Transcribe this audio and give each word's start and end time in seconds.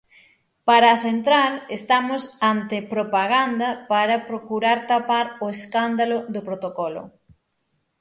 Para 0.67 0.87
a 0.93 1.01
central 1.07 1.51
estamos 1.79 2.21
"ante 2.53 2.77
"propaganda 2.93 3.69
para 3.91 4.23
procurar 4.29 4.79
tapar 4.91 5.27
o 5.43 5.45
escándalo 5.55 6.17
do 6.33 6.41
protocolo. 6.47 7.03